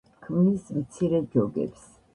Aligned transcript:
ქმნის 0.27 0.73
მცირე 0.79 1.23
ჯოგებს. 1.37 1.91